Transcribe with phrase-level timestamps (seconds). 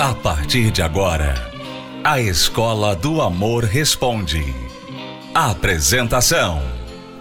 [0.00, 1.34] A partir de agora,
[2.02, 4.42] a Escola do Amor Responde.
[5.34, 6.62] Apresentação: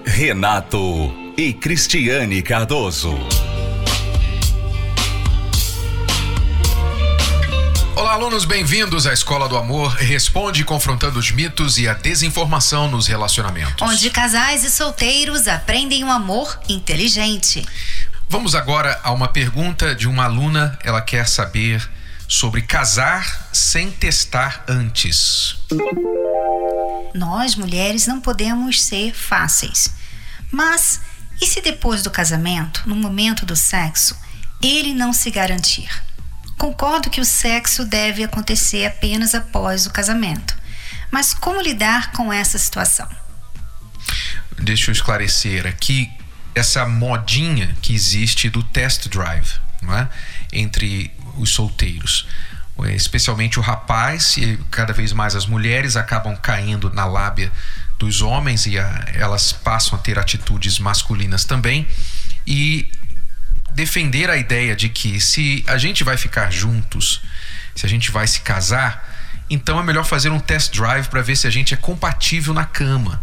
[0.05, 3.19] Renato e Cristiane Cardoso.
[7.97, 13.07] Olá, alunos, bem-vindos à Escola do Amor Responde confrontando os mitos e a desinformação nos
[13.07, 13.81] relacionamentos.
[13.81, 17.61] Onde casais e solteiros aprendem um amor inteligente.
[18.29, 20.79] Vamos agora a uma pergunta de uma aluna.
[20.81, 21.98] Ela quer saber
[22.29, 25.57] sobre casar sem testar antes.
[27.15, 29.89] Nós, mulheres, não podemos ser fáceis.
[30.51, 31.01] Mas
[31.41, 34.15] e se depois do casamento, no momento do sexo,
[34.61, 35.89] ele não se garantir?
[36.57, 40.55] Concordo que o sexo deve acontecer apenas após o casamento.
[41.09, 43.09] Mas como lidar com essa situação?
[44.59, 46.11] Deixa eu esclarecer aqui
[46.53, 49.49] essa modinha que existe do test drive,
[49.81, 50.09] não é?
[50.51, 52.27] Entre os solteiros.
[52.85, 57.51] É, especialmente o rapaz e cada vez mais as mulheres acabam caindo na lábia
[57.97, 61.85] dos homens e a, elas passam a ter atitudes masculinas também
[62.47, 62.89] e
[63.75, 67.21] defender a ideia de que se a gente vai ficar juntos,
[67.75, 71.35] se a gente vai se casar, então é melhor fazer um test drive para ver
[71.35, 73.21] se a gente é compatível na cama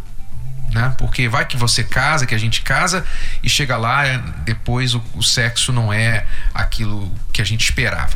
[0.76, 0.94] né?
[0.98, 3.04] Porque vai que você casa, que a gente casa
[3.42, 4.04] e chega lá,
[4.44, 8.14] depois o, o sexo não é aquilo que a gente esperava.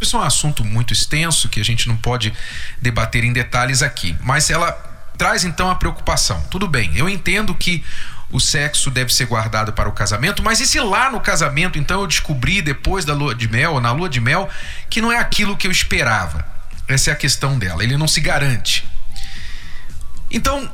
[0.00, 2.32] Isso é um assunto muito extenso que a gente não pode
[2.80, 4.72] debater em detalhes aqui, mas ela
[5.16, 6.42] traz então a preocupação.
[6.50, 7.84] Tudo bem, eu entendo que
[8.30, 12.00] o sexo deve ser guardado para o casamento, mas e se lá no casamento então
[12.00, 14.48] eu descobri depois da lua de mel, ou na lua de mel,
[14.90, 16.44] que não é aquilo que eu esperava?
[16.88, 18.86] Essa é a questão dela, ele não se garante.
[20.30, 20.68] Então,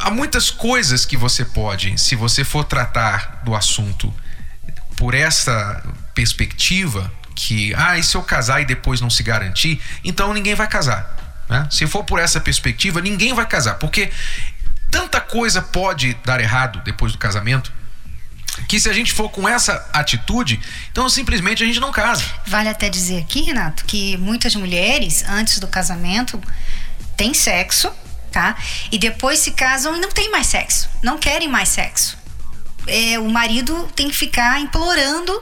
[0.00, 4.12] há muitas coisas que você pode, se você for tratar do assunto
[4.96, 5.82] por essa
[6.14, 10.68] perspectiva, que, ah, e se eu casar e depois não se garantir, então ninguém vai
[10.68, 11.44] casar.
[11.48, 11.66] Né?
[11.70, 14.10] Se for por essa perspectiva, ninguém vai casar, porque
[14.90, 17.72] tanta coisa pode dar errado depois do casamento
[18.68, 22.22] que se a gente for com essa atitude, então simplesmente a gente não casa.
[22.46, 26.40] Vale até dizer aqui, Renato, que muitas mulheres antes do casamento
[27.16, 27.92] têm sexo
[28.34, 28.56] tá?
[28.90, 32.18] E depois se casam e não tem mais sexo, não querem mais sexo.
[32.86, 35.40] É, o marido tem que ficar implorando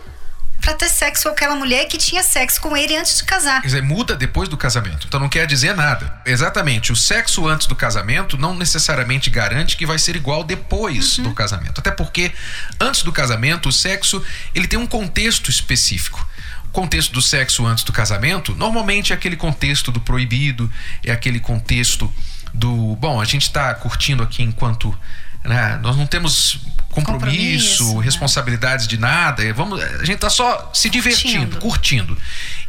[0.60, 3.62] para ter sexo com aquela mulher que tinha sexo com ele antes de casar.
[3.62, 5.06] Quer dizer, muda depois do casamento.
[5.08, 6.20] Então não quer dizer nada.
[6.24, 6.92] Exatamente.
[6.92, 11.24] O sexo antes do casamento não necessariamente garante que vai ser igual depois uhum.
[11.24, 11.80] do casamento.
[11.80, 12.30] Até porque
[12.78, 14.22] antes do casamento, o sexo
[14.54, 16.24] ele tem um contexto específico
[16.72, 20.72] contexto do sexo antes do casamento, normalmente é aquele contexto do proibido,
[21.04, 22.12] é aquele contexto
[22.52, 24.96] do bom, a gente está curtindo aqui enquanto
[25.44, 28.04] né, nós não temos compromisso, compromisso né?
[28.04, 28.90] responsabilidades né?
[28.90, 32.14] de nada, vamos, a gente está só se divertindo, curtindo.
[32.14, 32.18] curtindo.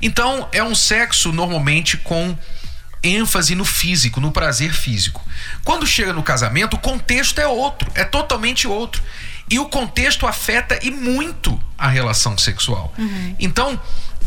[0.02, 2.36] Então é um sexo normalmente com
[3.04, 5.22] ênfase no físico, no prazer físico.
[5.64, 9.04] Quando chega no casamento, o contexto é outro, é totalmente outro.
[9.50, 12.94] E o contexto afeta e muito a relação sexual.
[12.98, 13.36] Uhum.
[13.38, 13.80] Então,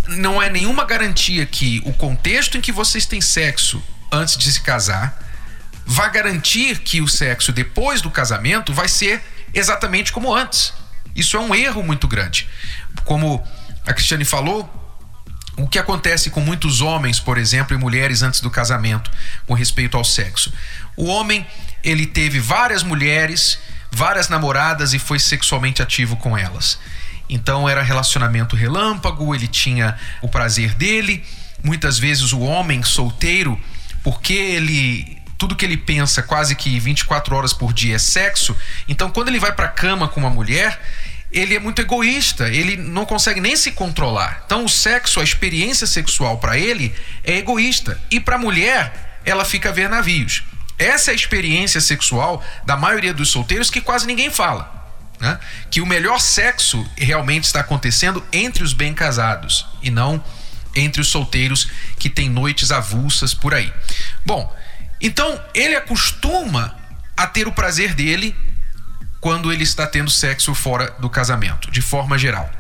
[0.09, 4.61] não é nenhuma garantia que o contexto em que vocês têm sexo antes de se
[4.61, 5.26] casar
[5.87, 9.23] vai garantir que o sexo depois do casamento vai ser
[9.55, 10.75] exatamente como antes.
[11.15, 12.49] Isso é um erro muito grande.
[13.05, 13.43] Como
[13.87, 14.69] a Cristiane falou,
[15.57, 19.11] o que acontece com muitos homens, por exemplo, e mulheres antes do casamento,
[19.47, 20.53] com respeito ao sexo.
[20.97, 21.47] O homem,
[21.85, 23.59] ele teve várias mulheres,
[23.91, 26.79] várias namoradas e foi sexualmente ativo com elas.
[27.29, 31.25] Então era relacionamento relâmpago, ele tinha o prazer dele.
[31.63, 33.59] Muitas vezes o homem solteiro,
[34.03, 38.57] porque ele tudo que ele pensa quase que 24 horas por dia é sexo,
[38.89, 40.81] então quando ele vai para a cama com uma mulher,
[41.31, 44.43] ele é muito egoísta, ele não consegue nem se controlar.
[44.47, 46.95] Então o sexo, a experiência sexual para ele
[47.25, 50.45] é egoísta e para a mulher, ela fica a ver navios.
[50.79, 54.75] Essa é a experiência sexual da maioria dos solteiros que quase ninguém fala.
[55.19, 55.39] Né?
[55.71, 60.23] Que o melhor sexo realmente está acontecendo entre os bem casados e não
[60.75, 63.73] entre os solteiros que têm noites avulsas por aí.
[64.25, 64.55] Bom,
[65.01, 66.77] então, ele acostuma
[67.17, 68.37] a ter o prazer dele
[69.21, 72.51] quando ele está tendo sexo fora do casamento, de forma geral.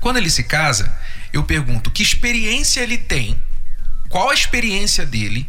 [0.00, 0.92] Quando ele se casa,
[1.32, 3.40] eu pergunto que experiência ele tem,
[4.08, 5.48] qual a experiência dele,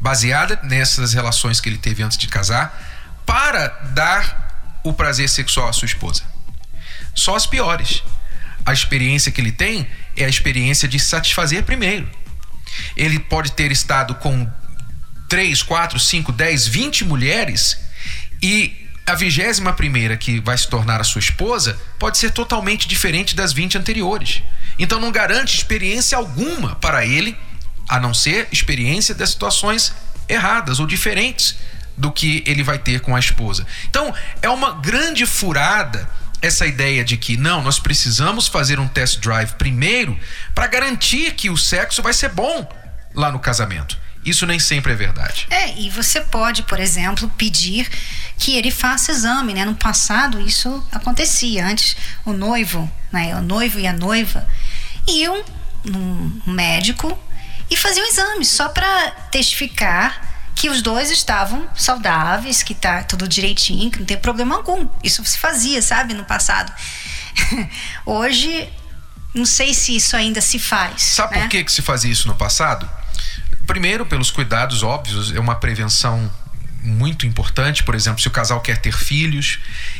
[0.00, 5.72] baseada nessas relações que ele teve antes de casar, para dar o prazer sexual à
[5.72, 6.22] sua esposa.
[7.14, 8.02] Só as piores.
[8.64, 12.08] A experiência que ele tem é a experiência de satisfazer primeiro.
[12.96, 14.50] Ele pode ter estado com
[15.28, 17.78] 3, 4, 5, 10, 20 mulheres
[18.42, 23.34] e a vigésima primeira que vai se tornar a sua esposa pode ser totalmente diferente
[23.34, 24.42] das 20 anteriores.
[24.78, 27.36] Então não garante experiência alguma para ele
[27.88, 29.94] a não ser experiência das situações
[30.28, 31.56] erradas ou diferentes
[31.96, 33.66] do que ele vai ter com a esposa.
[33.88, 36.08] Então, é uma grande furada
[36.40, 40.16] essa ideia de que não, nós precisamos fazer um test drive primeiro
[40.54, 42.68] para garantir que o sexo vai ser bom
[43.12, 43.98] lá no casamento.
[44.28, 45.46] Isso nem sempre é verdade.
[45.50, 47.88] É, e você pode, por exemplo, pedir
[48.36, 49.64] que ele faça exame, né?
[49.64, 51.66] No passado isso acontecia.
[51.66, 53.34] Antes o noivo, né?
[53.36, 54.46] O noivo e a noiva
[55.06, 55.42] iam
[55.84, 57.18] num médico
[57.70, 63.90] e faziam exame só para testificar que os dois estavam saudáveis, que tá tudo direitinho,
[63.90, 64.88] que não tem problema algum.
[65.04, 66.72] Isso se fazia, sabe, no passado.
[68.04, 68.68] Hoje,
[69.32, 71.00] não sei se isso ainda se faz.
[71.00, 71.42] Sabe né?
[71.42, 72.90] por que, que se fazia isso no passado?
[73.68, 76.32] Primeiro, pelos cuidados óbvios, é uma prevenção
[76.82, 79.58] muito importante, por exemplo, se o casal quer ter filhos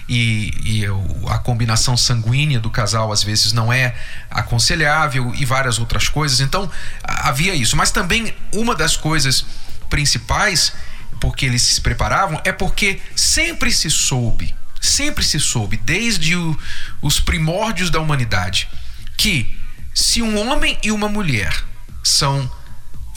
[0.08, 0.86] e, e,
[1.28, 3.94] a combinação sanguínea do casal às vezes não é
[4.30, 6.40] aconselhável e várias outras coisas.
[6.40, 6.70] Então
[7.04, 7.76] havia isso.
[7.76, 9.44] Mas também uma das coisas
[9.90, 10.72] principais,
[11.20, 16.58] porque eles se preparavam, é porque sempre se soube, sempre se soube, desde o,
[17.02, 18.66] os primórdios da humanidade,
[19.14, 19.54] que
[19.94, 21.54] se um homem e uma mulher
[22.02, 22.50] são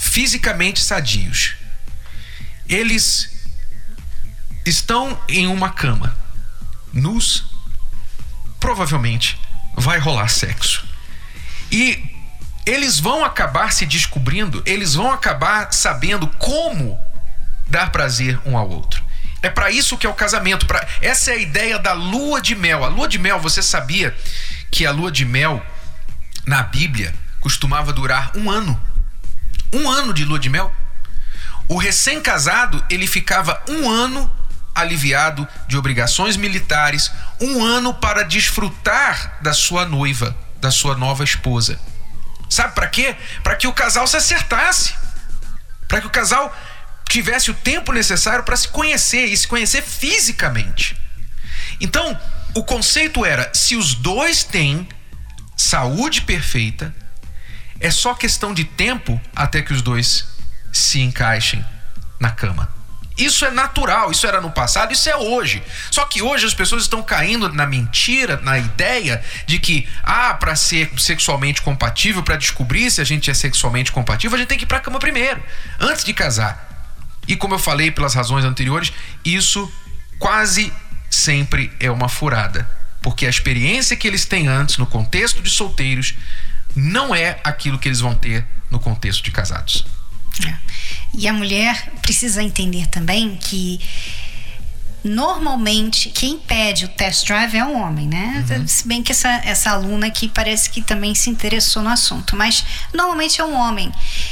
[0.01, 1.53] fisicamente sadios,
[2.67, 3.29] eles
[4.65, 6.17] estão em uma cama,
[6.91, 7.45] nus,
[8.59, 9.39] provavelmente
[9.77, 10.83] vai rolar sexo.
[11.71, 12.03] E
[12.65, 16.99] eles vão acabar se descobrindo, eles vão acabar sabendo como
[17.67, 19.03] dar prazer um ao outro.
[19.43, 20.65] É para isso que é o casamento.
[20.65, 20.85] Pra...
[20.99, 22.83] Essa é a ideia da lua de mel.
[22.83, 24.15] A lua de mel, você sabia
[24.69, 25.65] que a lua de mel
[26.45, 28.90] na Bíblia costumava durar um ano?
[29.73, 30.73] Um ano de lua de mel?
[31.67, 34.29] O recém-casado ele ficava um ano
[34.73, 41.79] aliviado de obrigações militares, um ano para desfrutar da sua noiva, da sua nova esposa.
[42.49, 43.15] Sabe para quê?
[43.43, 44.93] Para que o casal se acertasse.
[45.87, 46.53] Para que o casal
[47.07, 50.97] tivesse o tempo necessário para se conhecer e se conhecer fisicamente.
[51.79, 52.19] Então,
[52.53, 54.87] o conceito era: se os dois têm
[55.55, 56.93] saúde perfeita,
[57.81, 60.27] é só questão de tempo até que os dois
[60.71, 61.65] se encaixem
[62.19, 62.69] na cama.
[63.17, 65.61] Isso é natural, isso era no passado, isso é hoje.
[65.91, 70.55] Só que hoje as pessoas estão caindo na mentira, na ideia de que, ah, para
[70.55, 74.63] ser sexualmente compatível, para descobrir se a gente é sexualmente compatível, a gente tem que
[74.63, 75.43] ir para a cama primeiro,
[75.79, 76.89] antes de casar.
[77.27, 78.93] E como eu falei pelas razões anteriores,
[79.25, 79.71] isso
[80.17, 80.71] quase
[81.09, 82.67] sempre é uma furada,
[83.01, 86.15] porque a experiência que eles têm antes no contexto de solteiros
[86.75, 89.85] não é aquilo que eles vão ter no contexto de casados.
[90.45, 90.55] É.
[91.13, 93.79] E a mulher precisa entender também que
[95.03, 98.45] normalmente quem pede o test drive é um homem, né?
[98.49, 98.67] Uhum.
[98.67, 102.63] Se bem que essa, essa aluna aqui parece que também se interessou no assunto, mas
[102.93, 103.91] normalmente é um homem.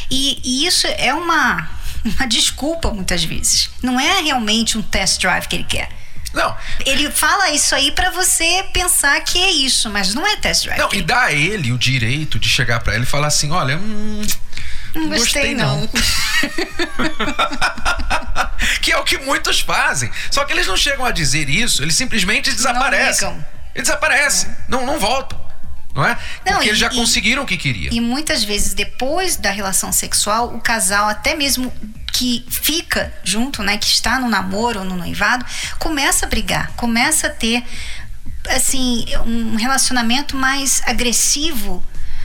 [0.09, 1.69] E, e isso é uma,
[2.05, 3.69] uma desculpa muitas vezes.
[3.81, 5.98] Não é realmente um test drive que ele quer.
[6.33, 6.55] Não.
[6.85, 10.79] Ele fala isso aí para você pensar que é isso, mas não é test drive.
[10.79, 13.77] Não, e dá a ele o direito de chegar para ele e falar assim: olha,
[13.77, 14.21] hum,
[14.93, 15.81] não gostei, gostei não.
[15.81, 15.89] não.
[18.81, 20.11] que é o que muitos fazem.
[20.29, 23.29] Só que eles não chegam a dizer isso, eles simplesmente desaparecem.
[23.73, 25.49] Eles desaparecem, não, não voltam.
[25.93, 26.17] Não é?
[26.45, 27.91] Não, Porque e, eles já conseguiram o que queriam.
[27.91, 31.73] E muitas vezes, depois da relação sexual, o casal, até mesmo
[32.11, 35.45] que fica junto, né, que está no namoro ou no noivado,
[35.77, 37.63] começa a brigar, começa a ter
[38.49, 41.83] assim um relacionamento mais agressivo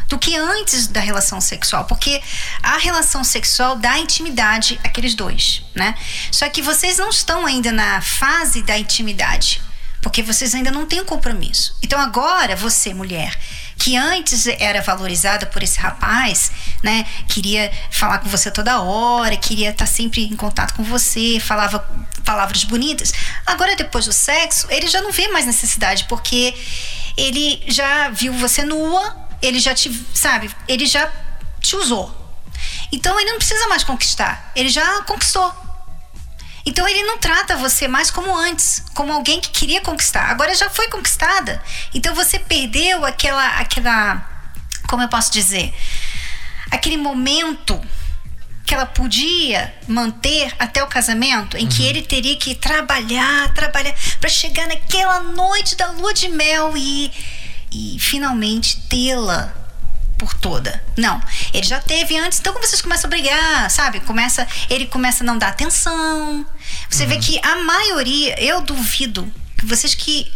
[0.08, 2.22] do que antes da relação sexual, porque
[2.62, 5.94] a relação sexual dá intimidade àqueles dois, né?
[6.30, 9.62] Só que vocês não estão ainda na fase da intimidade,
[10.00, 11.76] porque vocês ainda não têm um compromisso.
[11.82, 13.38] Então agora você, mulher,
[13.76, 16.50] que antes era valorizada por esse rapaz,
[16.82, 17.06] né?
[17.28, 21.78] Queria falar com você toda hora, queria estar sempre em contato com você, falava
[22.24, 23.12] palavras bonitas.
[23.46, 26.54] Agora depois do sexo, ele já não vê mais necessidade, porque
[27.16, 31.10] ele já viu você nua ele já te, sabe, ele já
[31.60, 32.12] te usou.
[32.90, 35.63] Então ele não precisa mais conquistar, ele já conquistou.
[36.66, 40.30] Então ele não trata você mais como antes, como alguém que queria conquistar.
[40.30, 41.62] Agora já foi conquistada.
[41.92, 44.30] Então você perdeu aquela aquela
[44.88, 45.74] como eu posso dizer,
[46.70, 47.80] aquele momento
[48.66, 51.68] que ela podia manter até o casamento, em uhum.
[51.68, 57.12] que ele teria que trabalhar, trabalhar para chegar naquela noite da lua de mel e
[57.70, 59.63] e finalmente tê-la
[60.18, 60.82] por toda.
[60.96, 61.20] Não,
[61.52, 64.00] ele já teve antes, então quando vocês começam a brigar, sabe?
[64.00, 66.46] Começa, ele começa a não dar atenção.
[66.88, 67.08] Você uhum.
[67.08, 70.30] vê que a maioria, eu duvido que vocês que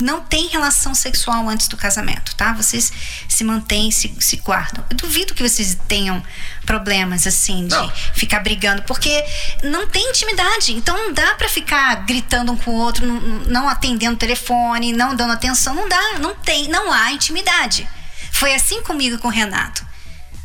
[0.00, 2.52] não tem relação sexual antes do casamento, tá?
[2.52, 2.92] Vocês
[3.28, 4.84] se mantêm, se, se guardam.
[4.90, 6.22] Eu duvido que vocês tenham
[6.64, 7.90] problemas assim de não.
[8.14, 9.24] ficar brigando, porque
[9.62, 10.72] não tem intimidade.
[10.72, 14.92] Então não dá para ficar gritando um com o outro, não, não atendendo o telefone,
[14.92, 17.88] não dando atenção, não dá, não tem, não há intimidade.
[18.32, 19.86] Foi assim comigo e com o Renato.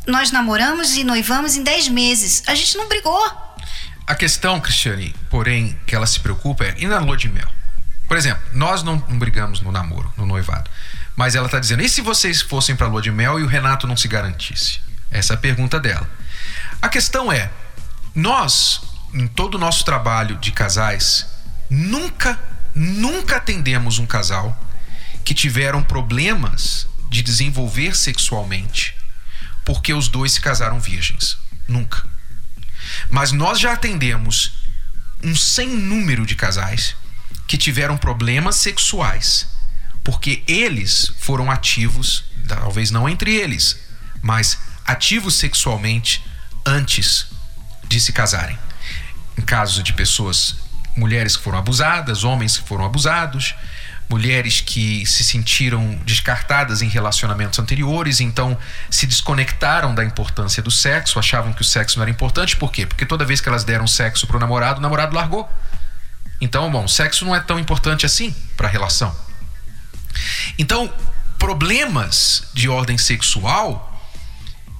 [0.06, 2.42] Nós namoramos e noivamos em 10 meses.
[2.46, 3.46] A gente não brigou.
[4.06, 7.48] A questão, Cristiane, porém, que ela se preocupa é e na lua de mel?
[8.06, 10.70] Por exemplo, nós não, brigamos no namoro, no noivado.
[11.16, 13.86] Mas ela está dizendo: e se vocês fossem para lua de mel e o Renato
[13.86, 14.80] não se garantisse?
[15.10, 16.08] Essa é a pergunta dela.
[16.80, 17.50] A questão é:
[18.14, 18.80] nós,
[19.12, 21.26] em todo o nosso trabalho de casais,
[21.68, 22.38] nunca,
[22.74, 24.56] nunca atendemos um casal
[25.24, 28.94] que tiveram problemas de desenvolver sexualmente
[29.64, 31.36] porque os dois se casaram virgens.
[31.66, 32.04] Nunca.
[33.10, 34.52] Mas nós já atendemos
[35.22, 36.94] um sem número de casais
[37.48, 39.48] que tiveram problemas sexuais
[40.04, 43.76] porque eles foram ativos, talvez não entre eles,
[44.22, 46.24] mas ativos sexualmente
[46.64, 47.26] antes
[47.88, 48.56] de se casarem.
[49.36, 50.54] Em casos de pessoas,
[50.96, 53.52] mulheres que foram abusadas, homens que foram abusados,
[54.08, 58.56] mulheres que se sentiram descartadas em relacionamentos anteriores, então
[58.88, 62.86] se desconectaram da importância do sexo, achavam que o sexo não era importante, por quê?
[62.86, 65.48] Porque toda vez que elas deram sexo pro namorado, o namorado largou.
[66.40, 69.14] Então, bom, sexo não é tão importante assim para a relação.
[70.58, 70.92] Então,
[71.38, 73.92] problemas de ordem sexual,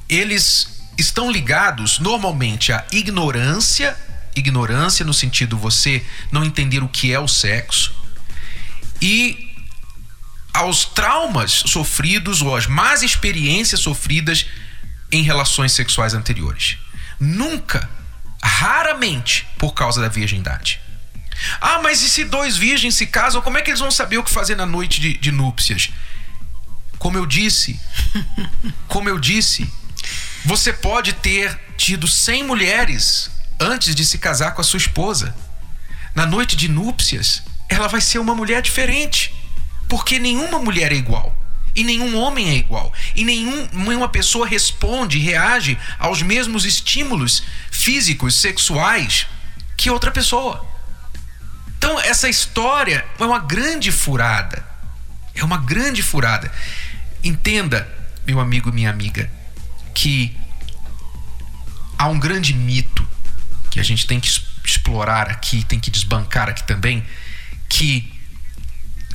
[0.09, 3.97] eles estão ligados normalmente à ignorância,
[4.35, 7.95] ignorância no sentido você não entender o que é o sexo,
[9.00, 9.55] e
[10.53, 14.47] aos traumas sofridos ou às más experiências sofridas
[15.12, 16.79] em relações sexuais anteriores.
[17.21, 17.88] Nunca,
[18.43, 20.81] raramente, por causa da virgindade.
[21.61, 24.25] Ah, mas e se dois virgens se casam, como é que eles vão saber o
[24.25, 25.91] que fazer na noite de, de núpcias?
[26.99, 27.79] Como eu disse,
[28.88, 29.71] como eu disse,
[30.45, 35.37] você pode ter tido 100 mulheres antes de se casar com a sua esposa.
[36.15, 39.35] Na noite de núpcias, ela vai ser uma mulher diferente.
[39.88, 41.37] Porque nenhuma mulher é igual.
[41.75, 42.92] E nenhum homem é igual.
[43.14, 49.26] E nenhum, nenhuma pessoa responde, reage aos mesmos estímulos físicos, sexuais
[49.76, 50.66] que outra pessoa.
[51.76, 54.64] Então, essa história é uma grande furada.
[55.35, 56.50] É uma grande furada.
[57.23, 57.87] Entenda,
[58.26, 59.30] meu amigo e minha amiga,
[59.94, 60.35] que
[61.99, 63.06] há um grande mito
[63.70, 64.28] que a gente tem que
[64.64, 67.04] explorar aqui, tem que desbancar aqui também,
[67.68, 68.12] que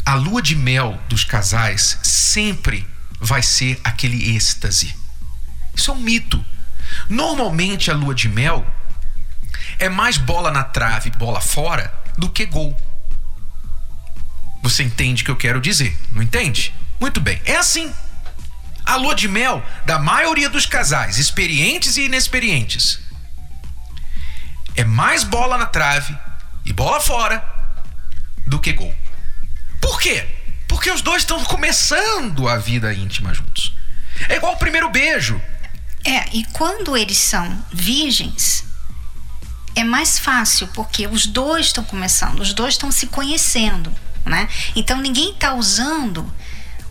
[0.06, 2.88] a lua de mel dos casais sempre
[3.20, 4.96] vai ser aquele êxtase.
[5.76, 6.44] Isso é um mito.
[7.10, 8.66] Normalmente a lua de mel
[9.80, 12.76] é mais bola na trave, bola fora, do que gol.
[14.64, 15.98] Você entende o que eu quero dizer?
[16.12, 16.74] Não entende?
[17.00, 17.42] Muito bem.
[17.46, 17.94] É assim.
[18.86, 23.00] A lua de mel da maioria dos casais, experientes e inexperientes,
[24.76, 26.18] é mais bola na trave
[26.66, 27.61] e bola fora
[28.48, 28.94] do que gol.
[29.80, 30.26] Por quê?
[30.68, 33.74] Porque os dois estão começando a vida íntima juntos.
[34.30, 35.42] É igual o primeiro beijo.
[36.04, 38.64] É, e quando eles são virgens,
[39.76, 43.94] é mais fácil, porque os dois estão começando, os dois estão se conhecendo,
[44.26, 44.50] né?
[44.76, 46.32] Então ninguém está usando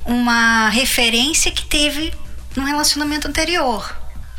[0.05, 2.13] uma referência que teve
[2.57, 3.97] no relacionamento anterior.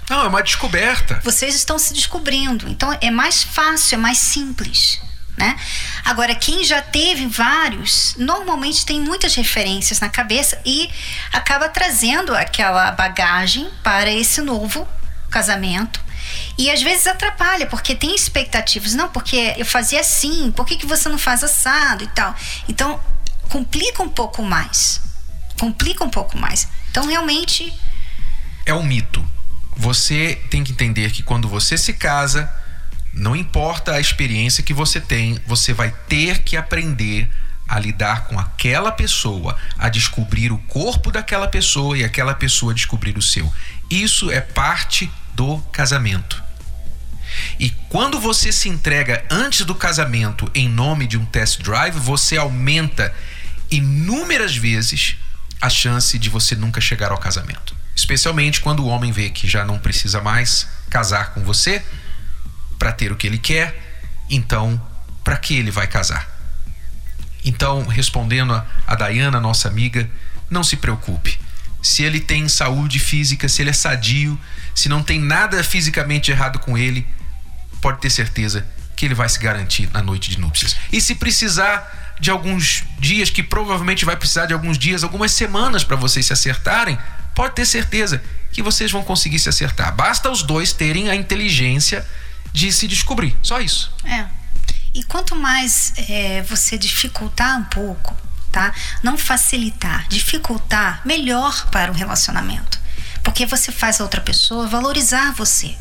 [0.10, 1.22] Não, é uma descoberta.
[1.24, 2.68] Vocês estão se descobrindo.
[2.68, 5.00] Então é mais fácil, é mais simples.
[5.38, 5.58] Né?
[6.04, 10.90] Agora, quem já teve vários, normalmente tem muitas referências na cabeça e
[11.32, 14.88] acaba trazendo aquela bagagem para esse novo
[15.30, 16.02] casamento.
[16.58, 18.94] E às vezes atrapalha, porque tem expectativas.
[18.94, 22.36] Não, porque eu fazia assim, por que, que você não faz assado e tal?
[22.68, 23.00] Então,
[23.50, 25.02] complica um pouco mais.
[25.60, 26.68] Complica um pouco mais.
[26.90, 27.74] Então, realmente.
[28.66, 29.26] É um mito.
[29.76, 32.52] Você tem que entender que quando você se casa,
[33.14, 37.30] não importa a experiência que você tem, você vai ter que aprender
[37.68, 43.18] a lidar com aquela pessoa, a descobrir o corpo daquela pessoa e aquela pessoa descobrir
[43.18, 43.52] o seu.
[43.90, 46.42] Isso é parte do casamento.
[47.60, 52.36] E quando você se entrega antes do casamento em nome de um test drive, você
[52.38, 53.14] aumenta
[53.70, 55.16] inúmeras vezes
[55.62, 57.76] a chance de você nunca chegar ao casamento.
[57.96, 61.82] Especialmente quando o homem vê que já não precisa mais casar com você,
[62.82, 63.80] para ter o que ele quer,
[64.28, 64.82] então
[65.24, 66.28] para que ele vai casar?
[67.46, 70.10] Então, respondendo a, a Dayana, nossa amiga,
[70.50, 71.40] não se preocupe.
[71.80, 74.40] Se ele tem saúde física, se ele é sadio,
[74.74, 77.06] se não tem nada fisicamente errado com ele,
[77.80, 80.76] pode ter certeza que ele vai se garantir na noite de núpcias.
[80.92, 85.84] E se precisar de alguns dias, que provavelmente vai precisar de alguns dias, algumas semanas
[85.84, 86.98] para vocês se acertarem,
[87.36, 89.96] pode ter certeza que vocês vão conseguir se acertar.
[89.96, 92.04] Basta os dois terem a inteligência
[92.54, 93.38] de se descobrir.
[93.42, 93.94] Só isso.
[94.04, 94.26] É.
[94.94, 98.16] E quanto mais é, você dificultar um pouco,
[98.52, 98.74] tá?
[99.02, 102.80] Não facilitar, dificultar, melhor para o relacionamento.
[103.24, 105.78] Porque você faz a outra pessoa valorizar você.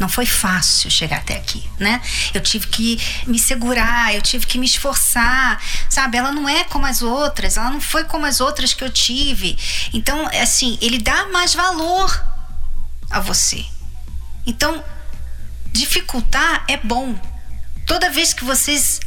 [0.00, 2.00] Não foi fácil chegar até aqui, né?
[2.32, 5.60] Eu tive que me segurar, eu tive que me esforçar,
[5.90, 6.16] sabe?
[6.16, 9.58] Ela não é como as outras, ela não foi como as outras que eu tive.
[9.92, 12.24] Então, assim, ele dá mais valor
[13.10, 13.64] a você.
[14.46, 14.82] Então,
[15.78, 17.14] dificultar é bom.
[17.86, 19.00] Toda vez que vocês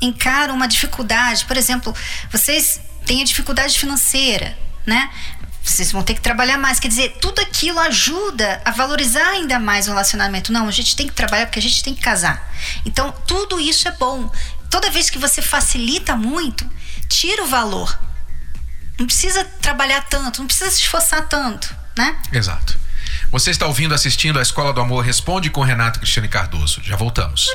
[0.00, 1.94] encaram uma dificuldade, por exemplo,
[2.30, 4.56] vocês têm a dificuldade financeira,
[4.86, 5.10] né?
[5.64, 6.78] vocês vão ter que trabalhar mais.
[6.78, 10.52] Quer dizer, tudo aquilo ajuda a valorizar ainda mais o relacionamento.
[10.52, 12.52] Não, a gente tem que trabalhar porque a gente tem que casar.
[12.84, 14.30] Então, tudo isso é bom.
[14.70, 16.68] Toda vez que você facilita muito,
[17.08, 17.98] tira o valor.
[18.98, 22.16] Não precisa trabalhar tanto, não precisa se esforçar tanto, né?
[22.30, 22.78] Exato.
[23.30, 26.80] Você está ouvindo, assistindo a Escola do Amor Responde com Renato Cristiane Cardoso.
[26.82, 27.48] Já voltamos.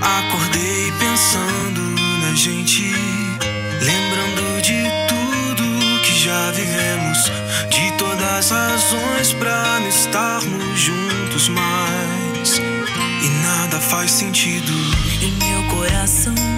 [0.00, 1.80] Acordei pensando
[2.22, 2.92] na gente,
[3.82, 7.18] lembrando de tudo que já vivemos,
[7.70, 12.58] de todas as razões pra não estarmos juntos mais.
[12.58, 14.72] E nada faz sentido.
[15.20, 16.57] E meu coração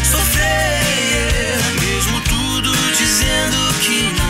[0.11, 1.57] sofrer.
[1.79, 4.20] Mesmo tudo dizendo que não,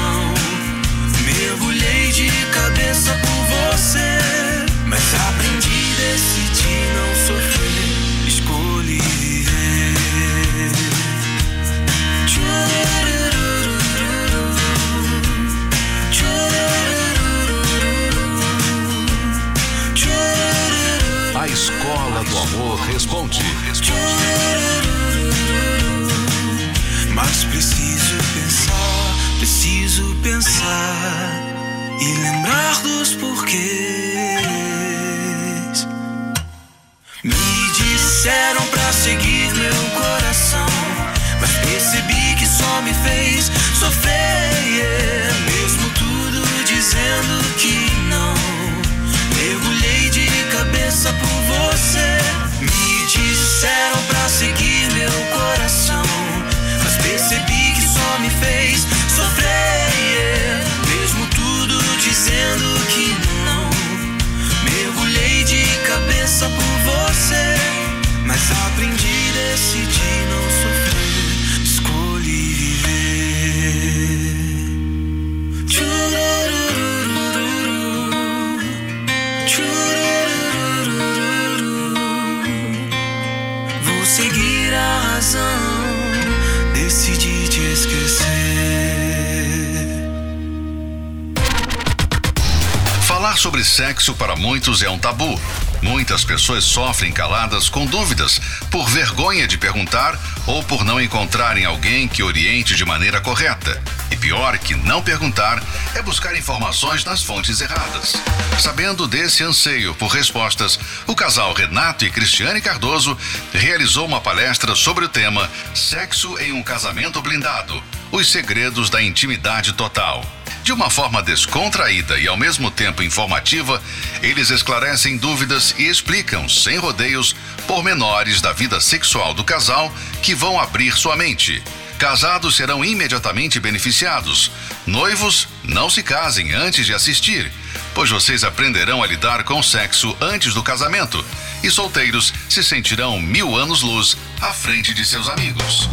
[93.72, 95.40] sexo para muitos é um tabu.
[95.82, 102.06] Muitas pessoas sofrem caladas com dúvidas, por vergonha de perguntar ou por não encontrarem alguém
[102.08, 103.82] que oriente de maneira correta.
[104.12, 105.64] E pior que não perguntar
[105.96, 108.14] é buscar informações nas fontes erradas.
[108.60, 113.18] Sabendo desse anseio por respostas, o casal Renato e Cristiane Cardoso
[113.54, 117.82] realizou uma palestra sobre o tema Sexo em um casamento blindado:
[118.12, 120.26] os segredos da intimidade total.
[120.63, 123.82] De uma forma descontraída e ao mesmo tempo informativa,
[124.21, 127.36] eles esclarecem dúvidas e explicam, sem rodeios,
[127.67, 131.63] pormenores da vida sexual do casal que vão abrir sua mente.
[131.97, 134.52] Casados serão imediatamente beneficiados.
[134.88, 137.52] Noivos, não se casem antes de assistir,
[137.93, 141.24] pois vocês aprenderão a lidar com o sexo antes do casamento.
[141.63, 145.88] E solteiros se sentirão mil anos-luz à frente de seus amigos.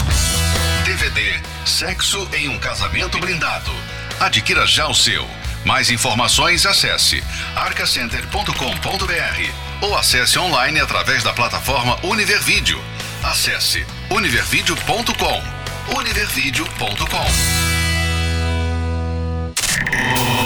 [0.85, 3.71] DVD Sexo em um Casamento Blindado.
[4.21, 5.29] Adquira já o seu.
[5.65, 7.23] Mais informações acesse
[7.55, 12.83] arcacenter.com.br ou acesse online através da plataforma Univervídeo.
[13.23, 15.43] Acesse univervideo.com.
[15.97, 17.27] univervideo.com.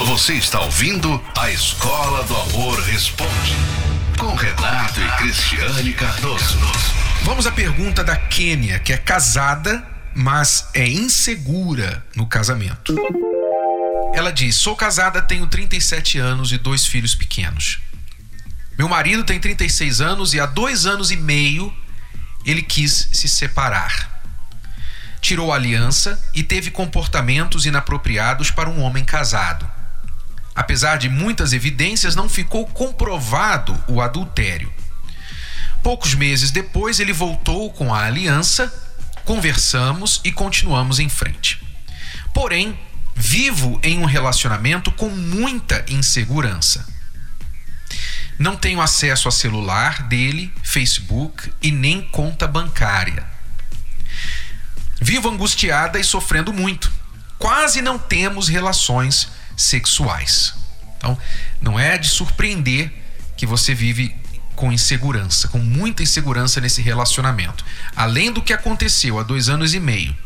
[0.07, 3.57] Você está ouvindo a Escola do Amor Responde
[4.19, 6.59] com Renato e Cristiane Cardoso.
[7.23, 9.83] Vamos à pergunta da Kênia, que é casada,
[10.15, 12.95] mas é insegura no casamento.
[14.13, 17.79] Ela diz: Sou casada, tenho 37 anos e dois filhos pequenos.
[18.79, 21.75] Meu marido tem 36 anos e há dois anos e meio
[22.45, 24.23] ele quis se separar.
[25.21, 29.71] Tirou a aliança e teve comportamentos inapropriados para um homem casado.
[30.55, 34.73] Apesar de muitas evidências, não ficou comprovado o adultério.
[35.83, 38.73] Poucos meses depois, ele voltou com a aliança,
[39.25, 41.63] conversamos e continuamos em frente.
[42.35, 42.79] Porém,
[43.15, 46.87] vivo em um relacionamento com muita insegurança.
[48.39, 53.25] Não tenho acesso a celular dele, Facebook e nem conta bancária.
[55.01, 56.91] Vivo angustiada e sofrendo muito.
[57.39, 60.55] Quase não temos relações sexuais.
[60.97, 61.19] Então,
[61.61, 62.93] não é de surpreender
[63.37, 64.15] que você vive
[64.55, 67.65] com insegurança, com muita insegurança nesse relacionamento.
[67.97, 70.17] Além do que aconteceu há dois anos e meio,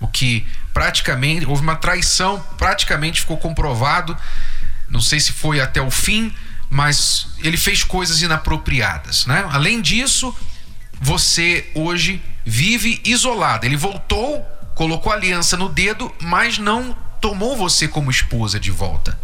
[0.00, 4.16] o que praticamente houve uma traição, praticamente ficou comprovado.
[4.88, 6.32] Não sei se foi até o fim,
[6.70, 9.46] mas ele fez coisas inapropriadas, né?
[9.50, 10.34] Além disso,
[11.00, 13.66] você hoje vive isolada.
[13.66, 14.42] Ele voltou,
[14.74, 19.18] colocou a aliança no dedo, mas não tomou você como esposa de volta.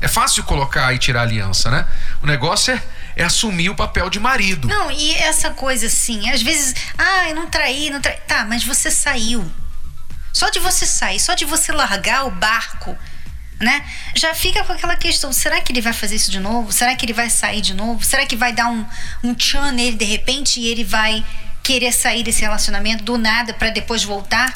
[0.00, 1.86] É fácil colocar e tirar a aliança, né?
[2.22, 2.82] O negócio é,
[3.16, 4.66] é assumir o papel de marido.
[4.66, 8.16] Não, e essa coisa assim, às vezes, ah, eu não traí, não traí.
[8.26, 9.50] Tá, mas você saiu.
[10.32, 12.96] Só de você sair, só de você largar o barco,
[13.60, 13.84] né?
[14.14, 16.72] Já fica com aquela questão: será que ele vai fazer isso de novo?
[16.72, 18.02] Será que ele vai sair de novo?
[18.02, 18.86] Será que vai dar um,
[19.22, 21.24] um tchan nele de repente e ele vai
[21.62, 24.52] querer sair desse relacionamento do nada para depois voltar?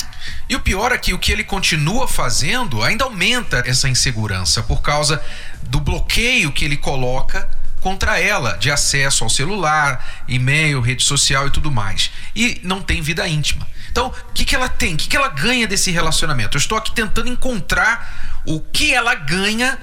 [0.48, 4.80] E o pior é que o que ele continua fazendo ainda aumenta essa insegurança por
[4.80, 5.22] causa
[5.62, 7.48] do bloqueio que ele coloca
[7.80, 12.10] contra ela de acesso ao celular, e-mail, rede social e tudo mais.
[12.34, 13.66] E não tem vida íntima.
[13.94, 14.94] Então, o que, que ela tem?
[14.94, 16.56] O que, que ela ganha desse relacionamento?
[16.56, 19.78] Eu estou aqui tentando encontrar o que ela ganha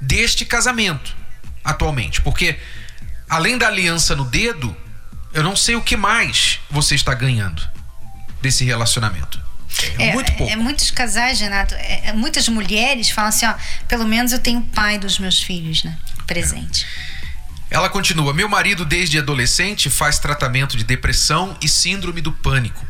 [0.00, 1.14] deste casamento
[1.62, 2.20] atualmente.
[2.22, 2.58] Porque,
[3.30, 4.76] além da aliança no dedo,
[5.32, 7.62] eu não sei o que mais você está ganhando
[8.42, 9.40] desse relacionamento.
[9.96, 10.52] É, é muito pouco.
[10.52, 13.54] É, muitos casais, Renato, é, é, muitas mulheres falam assim, ó,
[13.86, 15.96] pelo menos eu tenho o pai dos meus filhos, né?
[16.26, 16.84] Presente.
[17.70, 17.76] É.
[17.76, 22.84] Ela continua: Meu marido, desde adolescente, faz tratamento de depressão e síndrome do pânico.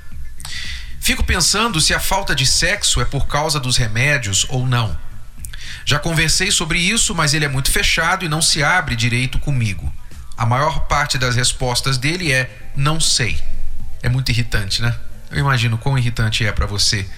[1.01, 4.99] Fico pensando se a falta de sexo é por causa dos remédios ou não.
[5.85, 9.93] Já conversei sobre isso, mas ele é muito fechado e não se abre direito comigo.
[10.37, 13.41] A maior parte das respostas dele é não sei.
[14.03, 14.95] É muito irritante, né?
[15.31, 17.09] Eu imagino quão irritante é para você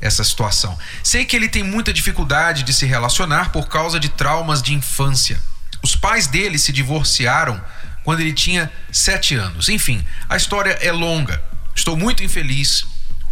[0.00, 0.78] essa situação.
[1.02, 5.40] Sei que ele tem muita dificuldade de se relacionar por causa de traumas de infância.
[5.82, 7.62] Os pais dele se divorciaram
[8.04, 9.68] quando ele tinha sete anos.
[9.68, 11.42] Enfim, a história é longa.
[11.74, 12.84] Estou muito infeliz.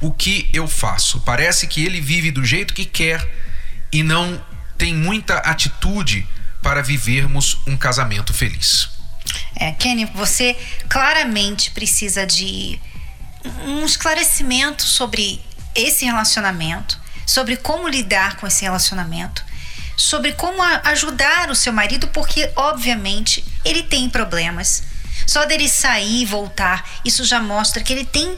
[0.05, 1.19] O que eu faço?
[1.21, 3.27] Parece que ele vive do jeito que quer
[3.91, 4.39] e não
[4.77, 6.29] tem muita atitude
[6.63, 8.91] para vivermos um casamento feliz.
[9.57, 10.59] É, Kenny, você
[10.91, 12.79] claramente precisa de
[13.65, 15.43] um esclarecimento sobre
[15.75, 19.43] esse relacionamento, sobre como lidar com esse relacionamento,
[19.97, 24.83] sobre como ajudar o seu marido, porque obviamente ele tem problemas.
[25.27, 28.37] Só dele sair e voltar, isso já mostra que ele tem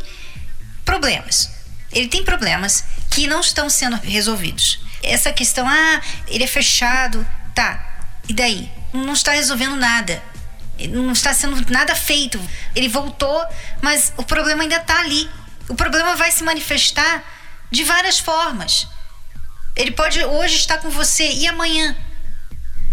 [0.84, 1.55] problemas.
[1.96, 4.80] Ele tem problemas que não estão sendo resolvidos.
[5.02, 8.08] Essa questão, ah, ele é fechado, tá.
[8.28, 8.70] E daí?
[8.92, 10.22] Não está resolvendo nada
[10.90, 12.38] não está sendo nada feito.
[12.74, 13.42] Ele voltou,
[13.80, 15.28] mas o problema ainda está ali.
[15.68, 17.24] O problema vai se manifestar
[17.70, 18.86] de várias formas.
[19.74, 21.96] Ele pode hoje estar com você e amanhã.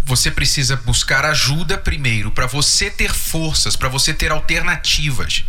[0.06, 5.44] Você precisa buscar ajuda primeiro para você ter forças, para você ter alternativas.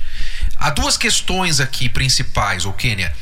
[0.57, 3.15] Há duas questões aqui principais, ô Kênia.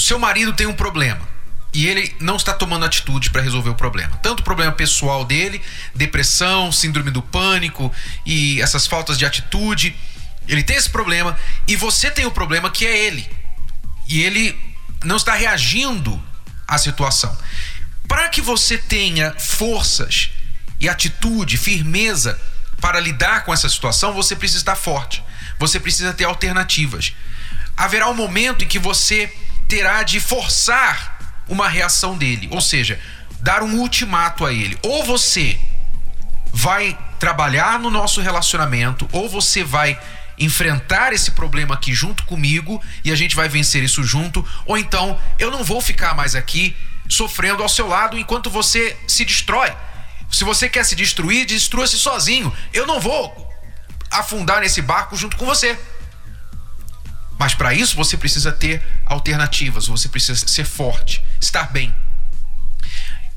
[0.00, 1.28] Seu marido tem um problema
[1.72, 4.16] e ele não está tomando atitude para resolver o problema.
[4.16, 5.60] Tanto o problema pessoal dele,
[5.94, 7.92] depressão, síndrome do pânico
[8.26, 9.94] e essas faltas de atitude.
[10.48, 13.28] Ele tem esse problema e você tem o problema que é ele.
[14.08, 14.58] E ele
[15.04, 16.20] não está reagindo
[16.66, 17.36] à situação.
[18.08, 20.30] Para que você tenha forças
[20.80, 22.40] e atitude, firmeza
[22.80, 25.22] para lidar com essa situação, você precisa estar forte.
[25.58, 27.12] Você precisa ter alternativas.
[27.76, 29.32] Haverá um momento em que você
[29.70, 32.48] terá de forçar uma reação dele.
[32.50, 33.00] Ou seja,
[33.40, 34.76] dar um ultimato a ele.
[34.82, 35.58] Ou você
[36.52, 39.98] vai trabalhar no nosso relacionamento, ou você vai
[40.36, 45.20] enfrentar esse problema aqui junto comigo e a gente vai vencer isso junto, ou então
[45.38, 46.74] eu não vou ficar mais aqui
[47.08, 49.70] sofrendo ao seu lado enquanto você se destrói.
[50.30, 52.52] Se você quer se destruir, destrua-se sozinho.
[52.72, 53.50] Eu não vou
[54.10, 55.78] afundar nesse barco junto com você.
[57.40, 61.90] Mas para isso você precisa ter alternativas, você precisa ser forte, estar bem.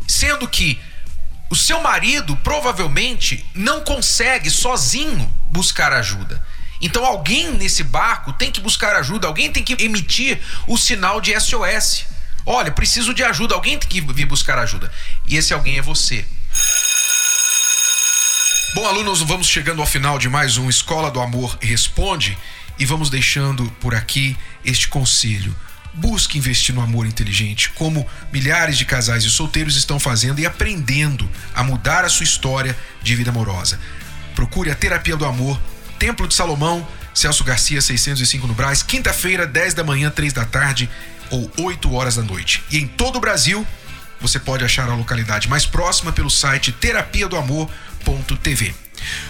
[0.05, 0.77] Sendo que
[1.49, 6.45] o seu marido provavelmente não consegue sozinho buscar ajuda.
[6.81, 10.37] Então alguém nesse barco tem que buscar ajuda, alguém tem que emitir
[10.67, 12.05] o sinal de SOS.
[12.45, 14.91] Olha, preciso de ajuda, alguém tem que vir buscar ajuda.
[15.25, 16.25] E esse alguém é você.
[18.73, 22.35] Bom, alunos, vamos chegando ao final de mais um Escola do Amor Responde
[22.79, 25.55] e vamos deixando por aqui este conselho.
[25.93, 31.29] Busque investir no amor inteligente, como milhares de casais e solteiros estão fazendo e aprendendo
[31.53, 33.79] a mudar a sua história de vida amorosa.
[34.33, 35.61] Procure a Terapia do Amor,
[35.99, 40.89] Templo de Salomão, Celso Garcia 605 no Brás, quinta-feira, 10 da manhã, 3 da tarde
[41.29, 42.63] ou 8 horas da noite.
[42.71, 43.67] E em todo o Brasil,
[44.23, 48.73] você pode achar a localidade mais próxima pelo site terapia do amor.tv.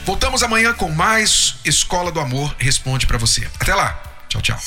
[0.05, 3.47] Voltamos amanhã com mais Escola do Amor Responde para você.
[3.59, 4.01] Até lá.
[4.29, 4.59] Tchau, tchau.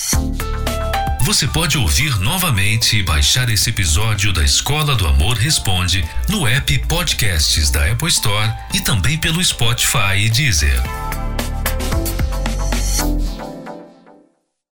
[1.20, 6.78] Você pode ouvir novamente e baixar esse episódio da Escola do Amor Responde no app
[6.86, 10.82] Podcasts da Apple Store e também pelo Spotify e Deezer.